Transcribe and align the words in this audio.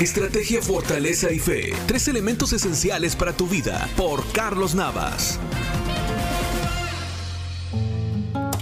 Estrategia, 0.00 0.62
fortaleza 0.62 1.30
y 1.30 1.38
fe. 1.38 1.74
Tres 1.86 2.08
elementos 2.08 2.54
esenciales 2.54 3.14
para 3.14 3.34
tu 3.34 3.46
vida. 3.46 3.86
Por 3.98 4.24
Carlos 4.32 4.74
Navas. 4.74 5.38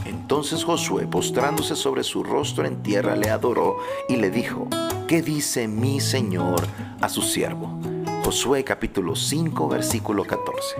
Entonces 0.04 0.64
Josué, 0.64 1.06
postrándose 1.06 1.76
sobre 1.76 2.02
su 2.02 2.24
rostro 2.24 2.66
en 2.66 2.82
tierra, 2.82 3.14
le 3.14 3.30
adoró 3.30 3.76
y 4.08 4.16
le 4.16 4.32
dijo, 4.32 4.66
¿qué 5.06 5.22
dice 5.22 5.68
mi 5.68 6.00
Señor 6.00 6.66
a 7.00 7.08
su 7.08 7.22
siervo? 7.22 7.78
Josué 8.24 8.64
capítulo 8.64 9.14
5 9.14 9.68
versículo 9.68 10.24
14. 10.24 10.74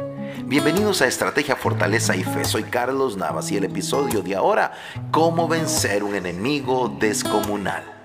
Bienvenidos 0.45 1.03
a 1.03 1.07
Estrategia, 1.07 1.55
Fortaleza 1.55 2.17
y 2.17 2.25
Fe. 2.25 2.45
Soy 2.45 2.65
Carlos 2.65 3.17
Navas 3.17 3.53
y 3.53 3.59
el 3.59 3.65
episodio 3.65 4.23
de 4.23 4.35
ahora, 4.35 4.73
¿Cómo 5.13 5.47
vencer 5.47 6.03
un 6.03 6.17
enemigo 6.17 6.97
descomunal? 6.99 7.98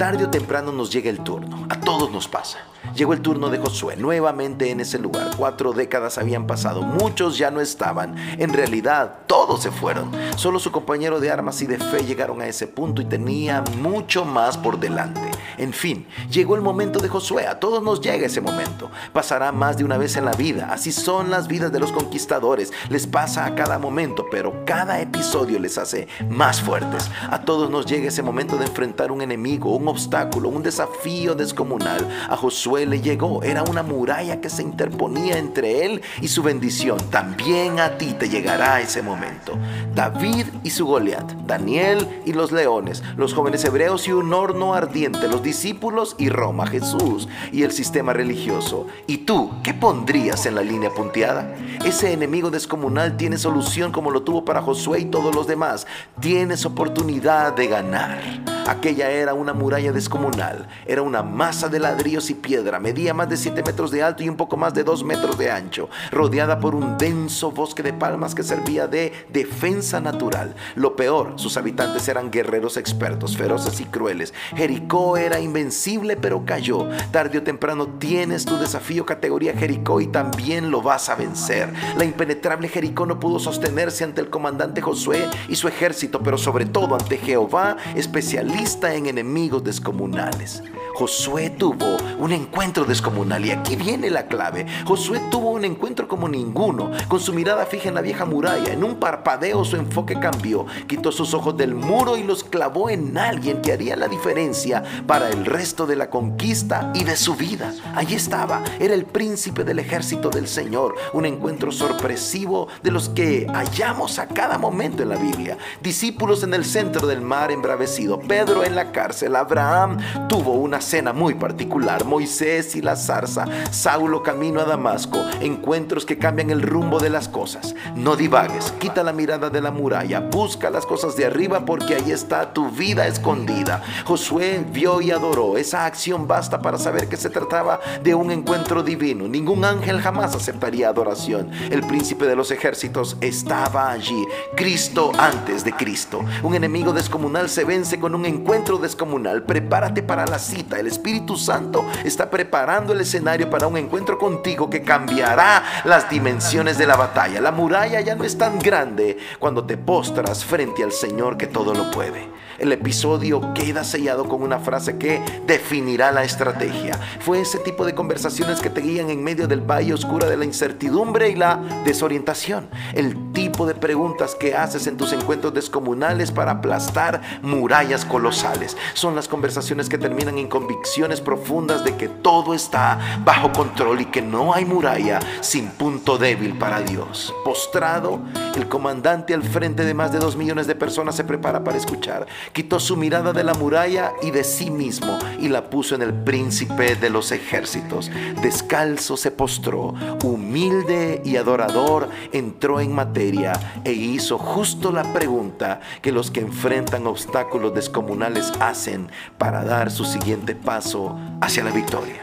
Tarde 0.00 0.24
o 0.24 0.30
temprano 0.30 0.72
nos 0.72 0.90
llega 0.90 1.10
el 1.10 1.20
turno, 1.20 1.66
a 1.68 1.78
todos 1.78 2.10
nos 2.10 2.26
pasa. 2.26 2.56
Llegó 2.94 3.12
el 3.12 3.20
turno 3.20 3.50
de 3.50 3.58
Josué, 3.58 3.98
nuevamente 3.98 4.70
en 4.70 4.80
ese 4.80 4.98
lugar. 4.98 5.32
Cuatro 5.36 5.74
décadas 5.74 6.16
habían 6.16 6.46
pasado, 6.46 6.80
muchos 6.80 7.36
ya 7.36 7.50
no 7.50 7.60
estaban. 7.60 8.16
En 8.38 8.54
realidad, 8.54 9.18
todos 9.26 9.62
se 9.62 9.70
fueron. 9.70 10.10
Solo 10.36 10.58
su 10.58 10.72
compañero 10.72 11.20
de 11.20 11.30
armas 11.30 11.60
y 11.60 11.66
de 11.66 11.76
fe 11.76 12.02
llegaron 12.02 12.40
a 12.40 12.46
ese 12.46 12.66
punto 12.66 13.02
y 13.02 13.04
tenía 13.04 13.62
mucho 13.76 14.24
más 14.24 14.56
por 14.56 14.80
delante. 14.80 15.29
En 15.60 15.74
fin, 15.74 16.06
llegó 16.30 16.56
el 16.56 16.62
momento 16.62 16.98
de 17.00 17.08
Josué. 17.08 17.46
A 17.46 17.60
todos 17.60 17.82
nos 17.82 18.00
llega 18.00 18.26
ese 18.26 18.40
momento. 18.40 18.90
Pasará 19.12 19.52
más 19.52 19.76
de 19.76 19.84
una 19.84 19.98
vez 19.98 20.16
en 20.16 20.24
la 20.24 20.32
vida. 20.32 20.70
Así 20.72 20.90
son 20.90 21.30
las 21.30 21.48
vidas 21.48 21.70
de 21.70 21.78
los 21.78 21.92
conquistadores. 21.92 22.72
Les 22.88 23.06
pasa 23.06 23.44
a 23.44 23.54
cada 23.54 23.78
momento, 23.78 24.26
pero 24.30 24.64
cada 24.64 25.00
episodio 25.00 25.58
les 25.58 25.76
hace 25.76 26.08
más 26.30 26.62
fuertes. 26.62 27.10
A 27.30 27.42
todos 27.42 27.70
nos 27.70 27.84
llega 27.84 28.08
ese 28.08 28.22
momento 28.22 28.56
de 28.56 28.64
enfrentar 28.64 29.12
un 29.12 29.20
enemigo, 29.20 29.76
un 29.76 29.88
obstáculo, 29.88 30.48
un 30.48 30.62
desafío 30.62 31.34
descomunal. 31.34 32.08
A 32.28 32.36
Josué 32.36 32.86
le 32.86 33.00
llegó 33.00 33.42
era 33.42 33.62
una 33.62 33.82
muralla 33.82 34.40
que 34.40 34.48
se 34.48 34.62
interponía 34.62 35.36
entre 35.36 35.84
él 35.84 36.00
y 36.22 36.28
su 36.28 36.42
bendición. 36.42 36.98
También 37.10 37.80
a 37.80 37.98
ti 37.98 38.14
te 38.18 38.30
llegará 38.30 38.80
ese 38.80 39.02
momento. 39.02 39.58
David 39.94 40.46
y 40.64 40.70
su 40.70 40.86
Goliat, 40.86 41.32
Daniel 41.46 42.22
y 42.24 42.32
los 42.32 42.50
leones, 42.50 43.02
los 43.16 43.34
jóvenes 43.34 43.62
hebreos 43.64 44.08
y 44.08 44.12
un 44.12 44.32
horno 44.32 44.72
ardiente, 44.72 45.28
los 45.28 45.42
discípulos 45.50 46.14
y 46.16 46.28
Roma, 46.28 46.64
Jesús 46.64 47.26
y 47.50 47.64
el 47.64 47.72
sistema 47.72 48.12
religioso. 48.12 48.86
¿Y 49.08 49.18
tú 49.18 49.50
qué 49.64 49.74
pondrías 49.74 50.46
en 50.46 50.54
la 50.54 50.62
línea 50.62 50.90
punteada? 50.90 51.56
Ese 51.84 52.12
enemigo 52.12 52.52
descomunal 52.52 53.16
tiene 53.16 53.36
solución 53.36 53.90
como 53.90 54.12
lo 54.12 54.22
tuvo 54.22 54.44
para 54.44 54.62
Josué 54.62 55.00
y 55.00 55.04
todos 55.06 55.34
los 55.34 55.48
demás. 55.48 55.88
Tienes 56.20 56.64
oportunidad 56.64 57.52
de 57.56 57.66
ganar. 57.66 58.20
Aquella 58.68 59.10
era 59.10 59.34
una 59.34 59.52
muralla 59.52 59.90
descomunal, 59.90 60.68
era 60.86 61.02
una 61.02 61.24
masa 61.24 61.68
de 61.68 61.80
ladrillos 61.80 62.30
y 62.30 62.34
piedra, 62.34 62.78
medía 62.78 63.12
más 63.12 63.28
de 63.28 63.36
7 63.36 63.64
metros 63.64 63.90
de 63.90 64.04
alto 64.04 64.22
y 64.22 64.28
un 64.28 64.36
poco 64.36 64.56
más 64.56 64.74
de 64.74 64.84
2 64.84 65.02
metros 65.02 65.36
de 65.38 65.50
ancho, 65.50 65.88
rodeada 66.12 66.60
por 66.60 66.76
un 66.76 66.96
denso 66.96 67.50
bosque 67.50 67.82
de 67.82 67.92
palmas 67.92 68.34
que 68.34 68.44
servía 68.44 68.86
de 68.86 69.26
defensa 69.32 70.00
natural. 70.00 70.54
Lo 70.76 70.94
peor, 70.94 71.32
sus 71.34 71.56
habitantes 71.56 72.06
eran 72.06 72.30
guerreros 72.30 72.76
expertos, 72.76 73.36
feroces 73.36 73.80
y 73.80 73.86
crueles. 73.86 74.32
Jericó 74.54 75.16
era 75.16 75.29
invencible 75.38 76.16
pero 76.16 76.44
cayó. 76.44 76.88
Tarde 77.12 77.38
o 77.38 77.42
temprano 77.42 77.86
tienes 77.86 78.44
tu 78.44 78.56
desafío 78.56 79.06
categoría 79.06 79.54
Jericó 79.54 80.00
y 80.00 80.06
también 80.06 80.70
lo 80.70 80.82
vas 80.82 81.08
a 81.08 81.14
vencer. 81.14 81.72
La 81.96 82.04
impenetrable 82.04 82.68
Jericó 82.68 83.06
no 83.06 83.20
pudo 83.20 83.38
sostenerse 83.38 84.02
ante 84.02 84.20
el 84.20 84.30
comandante 84.30 84.80
Josué 84.80 85.28
y 85.48 85.56
su 85.56 85.68
ejército, 85.68 86.20
pero 86.22 86.38
sobre 86.38 86.64
todo 86.64 86.94
ante 86.94 87.18
Jehová, 87.18 87.76
especialista 87.94 88.94
en 88.94 89.06
enemigos 89.06 89.62
descomunales. 89.62 90.62
Josué 91.00 91.48
tuvo 91.48 91.96
un 92.18 92.30
encuentro 92.30 92.84
descomunal 92.84 93.46
y 93.46 93.52
aquí 93.52 93.74
viene 93.74 94.10
la 94.10 94.26
clave. 94.26 94.66
Josué 94.84 95.18
tuvo 95.30 95.48
un 95.48 95.64
encuentro 95.64 96.06
como 96.06 96.28
ninguno, 96.28 96.90
con 97.08 97.20
su 97.20 97.32
mirada 97.32 97.64
fija 97.64 97.88
en 97.88 97.94
la 97.94 98.02
vieja 98.02 98.26
muralla. 98.26 98.70
En 98.70 98.84
un 98.84 98.96
parpadeo 98.96 99.64
su 99.64 99.76
enfoque 99.76 100.20
cambió, 100.20 100.66
quitó 100.86 101.10
sus 101.10 101.32
ojos 101.32 101.56
del 101.56 101.74
muro 101.74 102.18
y 102.18 102.22
los 102.22 102.44
clavó 102.44 102.90
en 102.90 103.16
alguien 103.16 103.62
que 103.62 103.72
haría 103.72 103.96
la 103.96 104.08
diferencia 104.08 104.82
para 105.06 105.30
el 105.30 105.46
resto 105.46 105.86
de 105.86 105.96
la 105.96 106.10
conquista 106.10 106.92
y 106.94 107.04
de 107.04 107.16
su 107.16 107.34
vida. 107.34 107.72
Allí 107.94 108.16
estaba, 108.16 108.62
era 108.78 108.92
el 108.92 109.06
príncipe 109.06 109.64
del 109.64 109.78
ejército 109.78 110.28
del 110.28 110.48
Señor, 110.48 110.96
un 111.14 111.24
encuentro 111.24 111.72
sorpresivo 111.72 112.68
de 112.82 112.90
los 112.90 113.08
que 113.08 113.46
hallamos 113.54 114.18
a 114.18 114.28
cada 114.28 114.58
momento 114.58 115.02
en 115.02 115.08
la 115.08 115.16
Biblia. 115.16 115.56
Discípulos 115.82 116.42
en 116.42 116.52
el 116.52 116.66
centro 116.66 117.06
del 117.06 117.22
mar 117.22 117.50
embravecido, 117.50 118.20
Pedro 118.20 118.64
en 118.64 118.74
la 118.74 118.92
cárcel, 118.92 119.34
Abraham 119.34 119.96
tuvo 120.28 120.52
una 120.52 120.82
escena 120.90 121.12
muy 121.12 121.34
particular, 121.34 122.04
Moisés 122.04 122.74
y 122.74 122.82
la 122.82 122.96
zarza, 122.96 123.44
Saulo 123.70 124.24
camino 124.24 124.58
a 124.58 124.64
Damasco, 124.64 125.20
encuentros 125.40 126.04
que 126.04 126.18
cambian 126.18 126.50
el 126.50 126.62
rumbo 126.62 126.98
de 126.98 127.10
las 127.10 127.28
cosas. 127.28 127.76
No 127.94 128.16
divagues, 128.16 128.72
quita 128.80 129.04
la 129.04 129.12
mirada 129.12 129.50
de 129.50 129.60
la 129.60 129.70
muralla, 129.70 130.18
busca 130.18 130.68
las 130.68 130.86
cosas 130.86 131.14
de 131.14 131.26
arriba 131.26 131.64
porque 131.64 131.94
ahí 131.94 132.10
está 132.10 132.52
tu 132.52 132.70
vida 132.70 133.06
escondida. 133.06 133.84
Josué 134.04 134.66
vio 134.72 135.00
y 135.00 135.12
adoró, 135.12 135.58
esa 135.58 135.86
acción 135.86 136.26
basta 136.26 136.60
para 136.60 136.76
saber 136.76 137.08
que 137.08 137.16
se 137.16 137.30
trataba 137.30 137.78
de 138.02 138.16
un 138.16 138.32
encuentro 138.32 138.82
divino. 138.82 139.28
Ningún 139.28 139.64
ángel 139.64 140.00
jamás 140.00 140.34
aceptaría 140.34 140.88
adoración. 140.88 141.52
El 141.70 141.86
príncipe 141.86 142.26
de 142.26 142.34
los 142.34 142.50
ejércitos 142.50 143.16
estaba 143.20 143.92
allí, 143.92 144.26
Cristo 144.56 145.12
antes 145.16 145.62
de 145.62 145.72
Cristo. 145.72 146.24
Un 146.42 146.56
enemigo 146.56 146.92
descomunal 146.92 147.48
se 147.48 147.62
vence 147.62 148.00
con 148.00 148.16
un 148.16 148.26
encuentro 148.26 148.78
descomunal. 148.78 149.44
Prepárate 149.44 150.02
para 150.02 150.26
la 150.26 150.40
cita 150.40 150.79
el 150.80 150.86
Espíritu 150.86 151.36
Santo 151.36 151.84
está 152.04 152.30
preparando 152.30 152.92
el 152.92 153.00
escenario 153.00 153.48
para 153.50 153.66
un 153.66 153.76
encuentro 153.76 154.18
contigo 154.18 154.68
que 154.68 154.82
cambiará 154.82 155.62
las 155.84 156.10
dimensiones 156.10 156.78
de 156.78 156.86
la 156.86 156.96
batalla. 156.96 157.40
La 157.40 157.52
muralla 157.52 158.00
ya 158.00 158.14
no 158.14 158.24
es 158.24 158.36
tan 158.36 158.58
grande 158.58 159.18
cuando 159.38 159.64
te 159.64 159.76
postras 159.76 160.44
frente 160.44 160.82
al 160.82 160.92
Señor 160.92 161.36
que 161.36 161.46
todo 161.46 161.74
lo 161.74 161.90
puede. 161.90 162.40
El 162.60 162.72
episodio 162.72 163.54
queda 163.54 163.84
sellado 163.84 164.28
con 164.28 164.42
una 164.42 164.58
frase 164.58 164.98
que 164.98 165.22
definirá 165.46 166.12
la 166.12 166.24
estrategia. 166.24 166.92
Fue 167.20 167.40
ese 167.40 167.58
tipo 167.58 167.86
de 167.86 167.94
conversaciones 167.94 168.60
que 168.60 168.68
te 168.68 168.82
guían 168.82 169.08
en 169.08 169.24
medio 169.24 169.48
del 169.48 169.62
valle 169.62 169.94
oscuro 169.94 170.28
de 170.28 170.36
la 170.36 170.44
incertidumbre 170.44 171.30
y 171.30 171.36
la 171.36 171.58
desorientación. 171.86 172.68
El 172.92 173.32
tipo 173.32 173.66
de 173.66 173.74
preguntas 173.74 174.34
que 174.34 174.54
haces 174.54 174.86
en 174.86 174.98
tus 174.98 175.14
encuentros 175.14 175.54
descomunales 175.54 176.32
para 176.32 176.50
aplastar 176.50 177.22
murallas 177.40 178.04
colosales. 178.04 178.76
Son 178.92 179.16
las 179.16 179.26
conversaciones 179.26 179.88
que 179.88 179.96
terminan 179.96 180.36
en 180.36 180.48
convicciones 180.70 181.20
profundas 181.20 181.84
de 181.84 181.96
que 181.96 182.08
todo 182.08 182.54
está 182.54 183.20
bajo 183.24 183.50
control 183.50 184.02
y 184.02 184.04
que 184.04 184.22
no 184.22 184.54
hay 184.54 184.64
muralla 184.64 185.18
sin 185.40 185.68
punto 185.68 186.16
débil 186.16 186.56
para 186.58 186.80
Dios. 186.80 187.34
Postrado, 187.44 188.20
el 188.54 188.68
comandante 188.68 189.34
al 189.34 189.42
frente 189.42 189.84
de 189.84 189.94
más 189.94 190.12
de 190.12 190.20
dos 190.20 190.36
millones 190.36 190.68
de 190.68 190.76
personas 190.76 191.16
se 191.16 191.24
prepara 191.24 191.64
para 191.64 191.76
escuchar. 191.76 192.26
Quitó 192.52 192.78
su 192.78 192.96
mirada 192.96 193.32
de 193.32 193.42
la 193.42 193.54
muralla 193.54 194.12
y 194.22 194.30
de 194.30 194.44
sí 194.44 194.70
mismo 194.70 195.18
y 195.40 195.48
la 195.48 195.70
puso 195.70 195.96
en 195.96 196.02
el 196.02 196.14
príncipe 196.14 196.94
de 196.94 197.10
los 197.10 197.32
ejércitos. 197.32 198.08
Descalzo 198.40 199.16
se 199.16 199.32
postró, 199.32 199.94
humilde 200.22 201.20
y 201.24 201.36
adorador 201.36 202.08
entró 202.32 202.78
en 202.78 202.94
materia 202.94 203.54
e 203.84 203.92
hizo 203.92 204.38
justo 204.38 204.92
la 204.92 205.12
pregunta 205.12 205.80
que 206.00 206.12
los 206.12 206.30
que 206.30 206.40
enfrentan 206.40 207.08
obstáculos 207.08 207.74
descomunales 207.74 208.52
hacen 208.60 209.08
para 209.36 209.64
dar 209.64 209.90
su 209.90 210.04
siguiente 210.04 210.49
paso 210.54 211.18
hacia 211.40 211.64
la 211.64 211.70
victoria. 211.70 212.22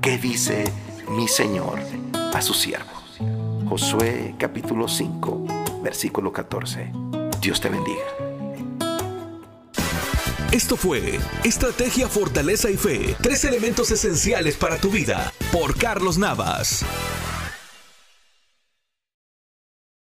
¿Qué 0.00 0.18
dice 0.18 0.64
mi 1.08 1.28
Señor 1.28 1.78
a 2.34 2.42
su 2.42 2.54
siervo? 2.54 2.90
Josué 3.68 4.34
capítulo 4.38 4.88
5, 4.88 5.80
versículo 5.82 6.32
14. 6.32 6.92
Dios 7.40 7.60
te 7.60 7.68
bendiga. 7.68 8.04
Esto 10.52 10.76
fue 10.76 11.18
Estrategia, 11.44 12.08
Fortaleza 12.08 12.68
y 12.70 12.76
Fe, 12.76 13.16
tres 13.22 13.44
elementos 13.44 13.90
esenciales 13.90 14.56
para 14.56 14.76
tu 14.76 14.90
vida, 14.90 15.32
por 15.50 15.78
Carlos 15.78 16.18
Navas. 16.18 16.84